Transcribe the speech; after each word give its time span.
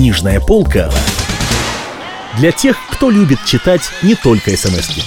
Книжная 0.00 0.40
полка 0.40 0.90
для 2.38 2.52
тех, 2.52 2.78
кто 2.90 3.10
любит 3.10 3.44
читать 3.44 3.82
не 4.00 4.14
только 4.14 4.56
смс 4.56 4.88
-ки. 4.88 5.02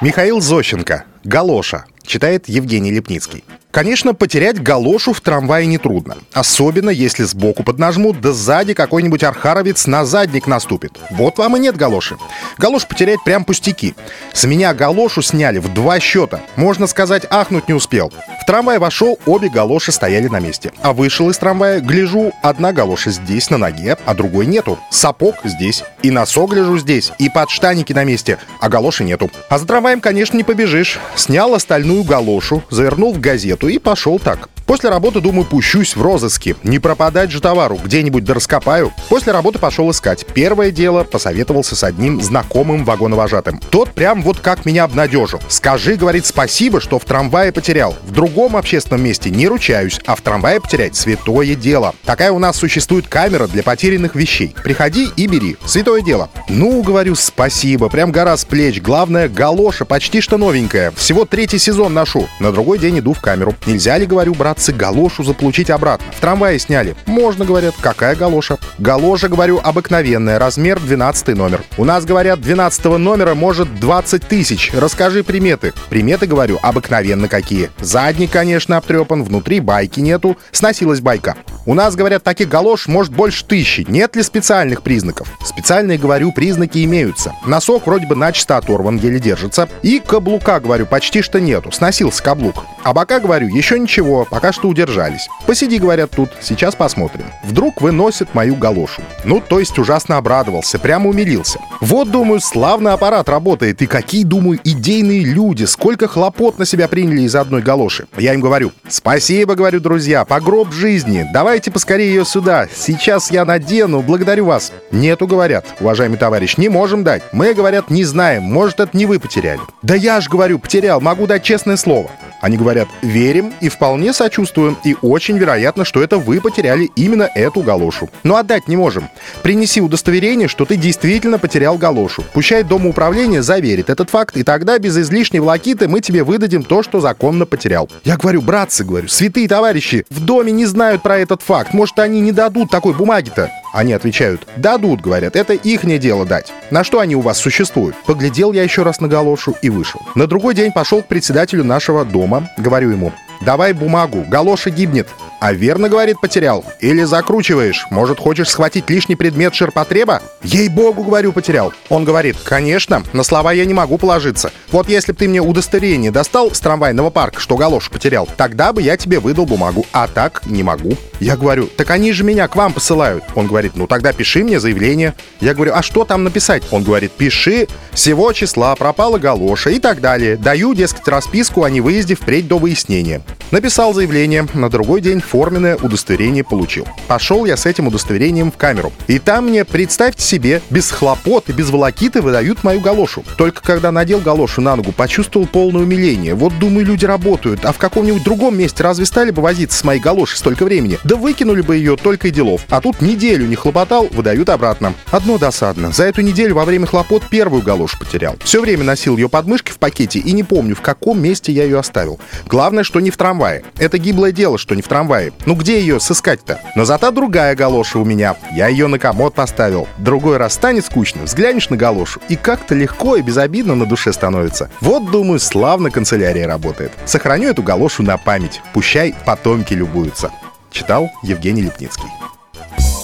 Михаил 0.00 0.40
Зощенко. 0.40 1.04
Галоша. 1.22 1.84
Читает 2.04 2.48
Евгений 2.48 2.90
Лепницкий. 2.90 3.44
Конечно, 3.72 4.12
потерять 4.12 4.62
галошу 4.62 5.14
в 5.14 5.22
трамвае 5.22 5.64
нетрудно. 5.64 6.18
Особенно, 6.34 6.90
если 6.90 7.24
сбоку 7.24 7.62
поднажмут, 7.62 8.20
да 8.20 8.32
сзади 8.32 8.74
какой-нибудь 8.74 9.22
архаровец 9.22 9.86
на 9.86 10.04
задник 10.04 10.46
наступит. 10.46 10.98
Вот 11.10 11.38
вам 11.38 11.56
и 11.56 11.60
нет 11.60 11.76
галоши. 11.78 12.18
Галош 12.58 12.86
потерять 12.86 13.24
прям 13.24 13.46
пустяки. 13.46 13.94
С 14.34 14.44
меня 14.44 14.74
галошу 14.74 15.22
сняли 15.22 15.58
в 15.58 15.72
два 15.72 16.00
счета. 16.00 16.42
Можно 16.56 16.86
сказать, 16.86 17.24
ахнуть 17.30 17.68
не 17.68 17.72
успел. 17.72 18.12
В 18.42 18.44
трамвай 18.44 18.78
вошел, 18.78 19.18
обе 19.24 19.48
галоши 19.48 19.90
стояли 19.90 20.28
на 20.28 20.38
месте. 20.38 20.72
А 20.82 20.92
вышел 20.92 21.30
из 21.30 21.38
трамвая, 21.38 21.80
гляжу, 21.80 22.32
одна 22.42 22.72
галоша 22.72 23.10
здесь 23.10 23.48
на 23.48 23.56
ноге, 23.56 23.96
а 24.04 24.14
другой 24.14 24.44
нету. 24.44 24.78
Сапог 24.90 25.36
здесь. 25.44 25.82
И 26.02 26.10
носок 26.10 26.50
гляжу 26.50 26.76
здесь, 26.76 27.10
и 27.18 27.30
подштаники 27.30 27.94
на 27.94 28.04
месте, 28.04 28.36
а 28.60 28.68
галоши 28.68 29.04
нету. 29.04 29.30
А 29.48 29.58
за 29.58 29.66
трамваем, 29.66 30.02
конечно, 30.02 30.36
не 30.36 30.44
побежишь. 30.44 30.98
Снял 31.16 31.54
остальную 31.54 32.01
галошу, 32.02 32.62
завернул 32.70 33.12
в 33.12 33.20
газету, 33.20 33.68
и 33.68 33.78
пошел 33.78 34.18
так. 34.18 34.48
После 34.72 34.88
работы, 34.88 35.20
думаю, 35.20 35.44
пущусь 35.44 35.94
в 35.94 36.00
розыске. 36.00 36.56
Не 36.62 36.78
пропадать 36.78 37.30
же 37.30 37.42
товару, 37.42 37.78
где-нибудь 37.84 38.24
да 38.24 38.32
раскопаю. 38.32 38.90
После 39.10 39.30
работы 39.30 39.58
пошел 39.58 39.90
искать. 39.90 40.24
Первое 40.32 40.70
дело, 40.70 41.04
посоветовался 41.04 41.76
с 41.76 41.84
одним 41.84 42.22
знакомым 42.22 42.86
вагоновожатым. 42.86 43.60
Тот 43.68 43.90
прям 43.90 44.22
вот 44.22 44.40
как 44.40 44.64
меня 44.64 44.84
обнадежил. 44.84 45.40
Скажи, 45.48 45.96
говорит, 45.96 46.24
спасибо, 46.24 46.80
что 46.80 46.98
в 46.98 47.04
трамвае 47.04 47.52
потерял. 47.52 47.94
В 48.06 48.12
другом 48.12 48.56
общественном 48.56 49.04
месте 49.04 49.28
не 49.28 49.46
ручаюсь, 49.46 50.00
а 50.06 50.16
в 50.16 50.22
трамвае 50.22 50.58
потерять 50.58 50.96
святое 50.96 51.54
дело. 51.54 51.94
Такая 52.06 52.32
у 52.32 52.38
нас 52.38 52.56
существует 52.56 53.06
камера 53.08 53.48
для 53.48 53.62
потерянных 53.62 54.14
вещей. 54.14 54.54
Приходи 54.64 55.10
и 55.18 55.26
бери. 55.26 55.58
Святое 55.66 56.00
дело. 56.00 56.30
Ну, 56.48 56.80
говорю, 56.80 57.14
спасибо. 57.14 57.90
Прям 57.90 58.10
гора 58.10 58.38
с 58.38 58.46
плеч. 58.46 58.80
Главное, 58.80 59.28
галоша 59.28 59.84
почти 59.84 60.22
что 60.22 60.38
новенькая. 60.38 60.92
Всего 60.92 61.26
третий 61.26 61.58
сезон 61.58 61.92
ношу. 61.92 62.26
На 62.40 62.52
другой 62.52 62.78
день 62.78 63.00
иду 63.00 63.12
в 63.12 63.20
камеру. 63.20 63.54
Нельзя 63.66 63.98
ли, 63.98 64.06
говорю, 64.06 64.32
брат, 64.32 64.61
братцы, 64.62 64.72
галошу 64.72 65.24
заполучить 65.24 65.70
обратно. 65.70 66.06
В 66.12 66.20
трамвае 66.20 66.58
сняли. 66.58 66.94
Можно, 67.06 67.44
говорят. 67.44 67.74
Какая 67.80 68.14
галоша? 68.14 68.58
Галоша, 68.78 69.28
говорю, 69.28 69.60
обыкновенная, 69.62 70.38
размер 70.38 70.78
12 70.78 71.28
номер. 71.36 71.62
У 71.76 71.84
нас, 71.84 72.04
говорят, 72.04 72.40
12 72.40 72.84
номера 72.98 73.34
может 73.34 73.80
20 73.80 74.22
тысяч. 74.22 74.70
Расскажи 74.72 75.24
приметы. 75.24 75.72
Приметы, 75.90 76.26
говорю, 76.26 76.58
обыкновенно 76.62 77.28
какие. 77.28 77.70
Задний, 77.80 78.28
конечно, 78.28 78.76
обтрепан, 78.76 79.24
внутри 79.24 79.60
байки 79.60 80.00
нету. 80.00 80.36
Сносилась 80.52 81.00
байка. 81.00 81.34
У 81.64 81.74
нас, 81.74 81.94
говорят, 81.94 82.24
таких 82.24 82.48
галош 82.48 82.88
может 82.88 83.12
больше 83.12 83.44
тысячи. 83.44 83.84
Нет 83.88 84.16
ли 84.16 84.22
специальных 84.22 84.82
признаков? 84.82 85.28
Специальные, 85.44 85.96
говорю, 85.96 86.32
признаки 86.32 86.84
имеются. 86.84 87.34
Носок 87.46 87.86
вроде 87.86 88.06
бы 88.06 88.16
начисто 88.16 88.56
оторван, 88.56 88.96
еле 88.96 89.20
держится. 89.20 89.68
И 89.82 90.00
каблука, 90.00 90.58
говорю, 90.58 90.86
почти 90.86 91.22
что 91.22 91.40
нету. 91.40 91.70
Сносился 91.70 92.22
каблук. 92.22 92.64
А 92.82 92.92
бока, 92.92 93.20
говорю, 93.20 93.46
еще 93.46 93.78
ничего, 93.78 94.26
пока 94.28 94.52
что 94.52 94.68
удержались. 94.68 95.28
Посиди, 95.46 95.78
говорят 95.78 96.10
тут, 96.10 96.30
сейчас 96.40 96.74
посмотрим. 96.74 97.26
Вдруг 97.44 97.80
выносят 97.80 98.34
мою 98.34 98.56
галошу. 98.56 99.02
Ну, 99.24 99.40
то 99.40 99.60
есть 99.60 99.78
ужасно 99.78 100.16
обрадовался, 100.16 100.80
прямо 100.80 101.08
умилился. 101.08 101.60
Вот, 101.80 102.10
думаю, 102.10 102.40
славный 102.40 102.92
аппарат 102.92 103.28
работает, 103.28 103.82
и 103.82 103.86
какие, 103.86 104.24
думаю, 104.24 104.58
идейные 104.64 105.24
люди, 105.24 105.64
сколько 105.64 106.08
хлопот 106.08 106.58
на 106.58 106.66
себя 106.66 106.88
приняли 106.88 107.22
из 107.22 107.36
одной 107.36 107.62
галоши. 107.62 108.06
Я 108.18 108.34
им 108.34 108.40
говорю, 108.40 108.72
спасибо, 108.88 109.54
говорю, 109.54 109.78
друзья, 109.78 110.24
по 110.24 110.40
гроб 110.40 110.72
жизни, 110.72 111.28
давайте 111.52 111.70
поскорее 111.70 112.08
ее 112.08 112.24
сюда, 112.24 112.66
сейчас 112.74 113.30
я 113.30 113.44
надену, 113.44 114.00
благодарю 114.00 114.46
вас. 114.46 114.72
Нету, 114.90 115.26
говорят, 115.26 115.66
уважаемый 115.80 116.16
товарищ, 116.16 116.56
не 116.56 116.70
можем 116.70 117.04
дать. 117.04 117.22
Мы, 117.32 117.52
говорят, 117.52 117.90
не 117.90 118.04
знаем, 118.04 118.44
может, 118.44 118.80
это 118.80 118.96
не 118.96 119.04
вы 119.04 119.20
потеряли. 119.20 119.60
Да 119.82 119.94
я 119.94 120.22
ж, 120.22 120.30
говорю, 120.30 120.58
потерял, 120.58 121.02
могу 121.02 121.26
дать 121.26 121.42
честное 121.42 121.76
слово. 121.76 122.10
Они 122.42 122.56
говорят, 122.56 122.88
верим 123.02 123.52
и 123.60 123.68
вполне 123.68 124.12
сочувствуем, 124.12 124.76
и 124.82 124.96
очень 125.00 125.38
вероятно, 125.38 125.84
что 125.84 126.02
это 126.02 126.18
вы 126.18 126.40
потеряли 126.40 126.90
именно 126.96 127.28
эту 127.36 127.60
галошу. 127.60 128.10
Но 128.24 128.34
отдать 128.34 128.66
не 128.66 128.76
можем. 128.76 129.08
Принеси 129.44 129.80
удостоверение, 129.80 130.48
что 130.48 130.64
ты 130.64 130.74
действительно 130.74 131.38
потерял 131.38 131.78
галошу. 131.78 132.24
Пущай 132.32 132.64
Дома 132.64 132.88
управления 132.88 133.44
заверит 133.44 133.90
этот 133.90 134.10
факт, 134.10 134.36
и 134.36 134.42
тогда 134.42 134.78
без 134.80 134.98
излишней 134.98 135.38
волокиты 135.38 135.86
мы 135.86 136.00
тебе 136.00 136.24
выдадим 136.24 136.64
то, 136.64 136.82
что 136.82 136.98
законно 136.98 137.46
потерял. 137.46 137.88
Я 138.02 138.16
говорю, 138.16 138.42
братцы, 138.42 138.82
говорю, 138.82 139.06
святые 139.06 139.46
товарищи, 139.46 140.04
в 140.10 140.18
доме 140.18 140.50
не 140.50 140.66
знают 140.66 141.00
про 141.02 141.18
этот 141.18 141.41
факт. 141.42 141.74
Может, 141.74 141.98
они 141.98 142.20
не 142.20 142.32
дадут 142.32 142.70
такой 142.70 142.94
бумаги-то? 142.94 143.50
Они 143.72 143.92
отвечают, 143.92 144.46
дадут, 144.56 145.00
говорят, 145.00 145.34
это 145.34 145.54
их 145.54 145.84
не 145.84 145.98
дело 145.98 146.24
дать. 146.24 146.52
На 146.70 146.84
что 146.84 147.00
они 147.00 147.16
у 147.16 147.20
вас 147.20 147.38
существуют? 147.38 147.96
Поглядел 148.06 148.52
я 148.52 148.62
еще 148.62 148.82
раз 148.82 149.00
на 149.00 149.08
галошу 149.08 149.54
и 149.62 149.70
вышел. 149.70 150.00
На 150.14 150.26
другой 150.26 150.54
день 150.54 150.72
пошел 150.72 151.02
к 151.02 151.08
председателю 151.08 151.64
нашего 151.64 152.04
дома, 152.04 152.50
говорю 152.58 152.90
ему, 152.90 153.12
давай 153.44 153.72
бумагу, 153.72 154.24
галоша 154.28 154.70
гибнет. 154.70 155.08
А 155.42 155.52
верно, 155.52 155.88
говорит, 155.88 156.20
потерял? 156.20 156.64
Или 156.78 157.02
закручиваешь? 157.02 157.86
Может, 157.90 158.20
хочешь 158.20 158.48
схватить 158.48 158.88
лишний 158.88 159.16
предмет 159.16 159.56
ширпотреба? 159.56 160.22
Ей-богу, 160.44 161.02
говорю, 161.02 161.32
потерял. 161.32 161.72
Он 161.88 162.04
говорит, 162.04 162.36
конечно, 162.44 163.02
на 163.12 163.24
слова 163.24 163.52
я 163.52 163.64
не 163.64 163.74
могу 163.74 163.98
положиться. 163.98 164.52
Вот 164.70 164.88
если 164.88 165.10
бы 165.10 165.18
ты 165.18 165.28
мне 165.28 165.40
удостоверение 165.40 166.12
достал 166.12 166.52
с 166.52 166.60
трамвайного 166.60 167.10
парка, 167.10 167.40
что 167.40 167.56
галошу 167.56 167.90
потерял, 167.90 168.28
тогда 168.36 168.72
бы 168.72 168.82
я 168.82 168.96
тебе 168.96 169.18
выдал 169.18 169.44
бумагу. 169.44 169.84
А 169.92 170.06
так 170.06 170.46
не 170.46 170.62
могу. 170.62 170.96
Я 171.18 171.36
говорю, 171.36 171.66
так 171.66 171.90
они 171.90 172.12
же 172.12 172.22
меня 172.22 172.46
к 172.46 172.54
вам 172.54 172.72
посылают. 172.72 173.24
Он 173.34 173.48
говорит, 173.48 173.72
ну 173.74 173.88
тогда 173.88 174.12
пиши 174.12 174.44
мне 174.44 174.60
заявление. 174.60 175.14
Я 175.40 175.54
говорю, 175.54 175.72
а 175.74 175.82
что 175.82 176.04
там 176.04 176.22
написать? 176.22 176.62
Он 176.70 176.84
говорит, 176.84 177.10
пиши, 177.10 177.66
всего 177.90 178.32
числа 178.32 178.76
пропала 178.76 179.18
галоша 179.18 179.70
и 179.70 179.80
так 179.80 180.00
далее. 180.00 180.36
Даю, 180.36 180.72
дескать, 180.74 181.08
расписку 181.08 181.64
о 181.64 181.70
невыезде 181.70 182.14
впредь 182.14 182.46
до 182.46 182.58
выяснения. 182.58 183.22
Написал 183.50 183.92
заявление, 183.92 184.46
на 184.54 184.70
другой 184.70 185.00
день 185.00 185.20
форменное 185.20 185.76
удостоверение 185.76 186.42
получил. 186.44 186.86
Пошел 187.06 187.44
я 187.44 187.56
с 187.56 187.66
этим 187.66 187.86
удостоверением 187.88 188.50
в 188.50 188.56
камеру. 188.56 188.92
И 189.08 189.18
там 189.18 189.48
мне, 189.48 189.64
представьте 189.64 190.22
себе, 190.22 190.62
без 190.70 190.90
хлопот 190.90 191.50
и 191.50 191.52
без 191.52 191.70
волокиты 191.70 192.22
выдают 192.22 192.64
мою 192.64 192.80
галошу. 192.80 193.24
Только 193.36 193.62
когда 193.62 193.92
надел 193.92 194.20
галошу 194.20 194.60
на 194.60 194.76
ногу, 194.76 194.92
почувствовал 194.92 195.46
полное 195.46 195.82
умиление. 195.82 196.34
Вот, 196.34 196.58
думаю, 196.58 196.86
люди 196.86 197.04
работают. 197.04 197.64
А 197.64 197.72
в 197.72 197.78
каком-нибудь 197.78 198.24
другом 198.24 198.56
месте 198.56 198.82
разве 198.82 199.04
стали 199.04 199.30
бы 199.30 199.42
возиться 199.42 199.78
с 199.78 199.84
моей 199.84 200.00
галошей 200.00 200.38
столько 200.38 200.64
времени? 200.64 200.98
Да 201.04 201.16
выкинули 201.16 201.60
бы 201.60 201.76
ее 201.76 201.96
только 201.96 202.28
и 202.28 202.30
делов. 202.30 202.62
А 202.70 202.80
тут 202.80 203.00
неделю 203.00 203.46
не 203.46 203.56
хлопотал, 203.56 204.08
выдают 204.12 204.48
обратно. 204.48 204.94
Одно 205.10 205.38
досадно. 205.38 205.92
За 205.92 206.04
эту 206.04 206.22
неделю 206.22 206.54
во 206.54 206.64
время 206.64 206.86
хлопот 206.86 207.28
первую 207.28 207.62
галошу 207.62 207.98
потерял. 207.98 208.36
Все 208.44 208.60
время 208.60 208.84
носил 208.84 209.16
ее 209.16 209.28
под 209.28 209.46
мышкой 209.46 209.72
в 209.72 209.78
пакете 209.78 210.18
и 210.18 210.32
не 210.32 210.42
помню, 210.42 210.74
в 210.74 210.80
каком 210.80 211.20
месте 211.20 211.52
я 211.52 211.64
ее 211.64 211.78
оставил. 211.78 212.18
Главное, 212.46 212.82
что 212.82 213.00
не 213.00 213.10
в 213.10 213.16
трамвае. 213.22 213.62
Это 213.78 213.98
гиблое 213.98 214.32
дело, 214.32 214.58
что 214.58 214.74
не 214.74 214.82
в 214.82 214.88
трамвае. 214.88 215.32
Ну 215.46 215.54
где 215.54 215.78
ее 215.78 216.00
сыскать-то? 216.00 216.58
Но 216.74 216.84
зато 216.84 217.12
другая 217.12 217.54
галоша 217.54 218.00
у 218.00 218.04
меня. 218.04 218.34
Я 218.52 218.66
ее 218.66 218.88
на 218.88 218.98
комод 218.98 219.32
поставил. 219.32 219.86
Другой 219.98 220.38
раз 220.38 220.54
станет 220.54 220.84
скучно, 220.84 221.22
взглянешь 221.22 221.70
на 221.70 221.76
галошу, 221.76 222.20
и 222.28 222.34
как-то 222.34 222.74
легко 222.74 223.14
и 223.14 223.22
безобидно 223.22 223.76
на 223.76 223.86
душе 223.86 224.12
становится. 224.12 224.70
Вот, 224.80 225.08
думаю, 225.12 225.38
славно 225.38 225.92
канцелярия 225.92 226.48
работает. 226.48 226.90
Сохраню 227.04 227.50
эту 227.50 227.62
галошу 227.62 228.02
на 228.02 228.16
память. 228.16 228.60
Пущай 228.72 229.14
потомки 229.24 229.72
любуются. 229.72 230.32
Читал 230.72 231.08
Евгений 231.22 231.62
Лепницкий. 231.62 232.08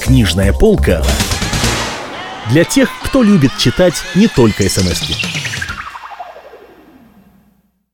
Книжная 0.02 0.52
полка 0.52 1.00
для 2.50 2.64
тех, 2.64 2.88
кто 3.04 3.22
любит 3.22 3.52
читать 3.56 3.94
не 4.16 4.26
только 4.26 4.68
смс 4.68 5.02
-ки. 5.02 5.37